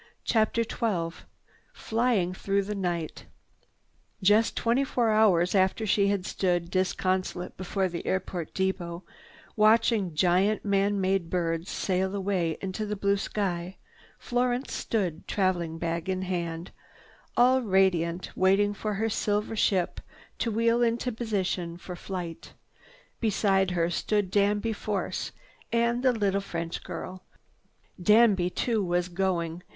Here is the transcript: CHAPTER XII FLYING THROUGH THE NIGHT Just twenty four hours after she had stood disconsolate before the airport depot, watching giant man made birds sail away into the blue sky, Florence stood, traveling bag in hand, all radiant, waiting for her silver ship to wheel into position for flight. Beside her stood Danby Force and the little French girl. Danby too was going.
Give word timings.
CHAPTER 0.23 0.63
XII 0.63 1.25
FLYING 1.75 2.33
THROUGH 2.33 2.63
THE 2.63 2.73
NIGHT 2.73 3.27
Just 4.23 4.57
twenty 4.57 4.83
four 4.83 5.11
hours 5.11 5.53
after 5.53 5.85
she 5.85 6.07
had 6.07 6.25
stood 6.25 6.71
disconsolate 6.71 7.55
before 7.55 7.87
the 7.87 8.03
airport 8.07 8.51
depot, 8.55 9.03
watching 9.55 10.15
giant 10.15 10.65
man 10.65 10.99
made 10.99 11.29
birds 11.29 11.69
sail 11.69 12.15
away 12.15 12.57
into 12.61 12.83
the 12.87 12.95
blue 12.95 13.15
sky, 13.15 13.77
Florence 14.17 14.73
stood, 14.73 15.27
traveling 15.27 15.77
bag 15.77 16.09
in 16.09 16.23
hand, 16.23 16.71
all 17.37 17.61
radiant, 17.61 18.31
waiting 18.35 18.73
for 18.73 18.95
her 18.95 19.07
silver 19.07 19.55
ship 19.55 20.01
to 20.39 20.49
wheel 20.49 20.81
into 20.81 21.11
position 21.11 21.77
for 21.77 21.95
flight. 21.95 22.53
Beside 23.19 23.69
her 23.69 23.91
stood 23.91 24.31
Danby 24.31 24.73
Force 24.73 25.31
and 25.71 26.01
the 26.01 26.11
little 26.11 26.41
French 26.41 26.83
girl. 26.83 27.23
Danby 28.01 28.49
too 28.49 28.83
was 28.83 29.07
going. 29.07 29.61